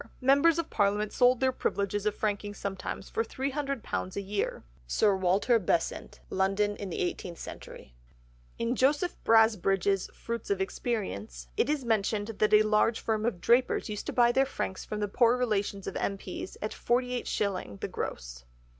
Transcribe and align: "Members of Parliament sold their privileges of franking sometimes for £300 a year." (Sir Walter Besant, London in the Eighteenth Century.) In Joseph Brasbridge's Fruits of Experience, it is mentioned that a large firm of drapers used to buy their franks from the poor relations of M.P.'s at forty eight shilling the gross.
"Members 0.19 0.57
of 0.57 0.71
Parliament 0.71 1.13
sold 1.13 1.39
their 1.41 1.51
privileges 1.51 2.07
of 2.07 2.15
franking 2.15 2.55
sometimes 2.55 3.07
for 3.07 3.23
£300 3.23 4.15
a 4.15 4.21
year." 4.21 4.63
(Sir 4.87 5.15
Walter 5.15 5.59
Besant, 5.59 6.21
London 6.31 6.75
in 6.77 6.89
the 6.89 6.97
Eighteenth 6.97 7.37
Century.) 7.37 7.93
In 8.57 8.75
Joseph 8.75 9.15
Brasbridge's 9.23 10.07
Fruits 10.11 10.49
of 10.49 10.59
Experience, 10.59 11.49
it 11.55 11.69
is 11.69 11.85
mentioned 11.85 12.29
that 12.39 12.51
a 12.51 12.63
large 12.63 12.99
firm 12.99 13.27
of 13.27 13.39
drapers 13.41 13.89
used 13.89 14.07
to 14.07 14.13
buy 14.13 14.31
their 14.31 14.47
franks 14.47 14.83
from 14.83 15.01
the 15.01 15.07
poor 15.07 15.37
relations 15.37 15.85
of 15.85 15.95
M.P.'s 15.95 16.57
at 16.63 16.73
forty 16.73 17.13
eight 17.13 17.27
shilling 17.27 17.77
the 17.77 17.87
gross. 17.87 18.43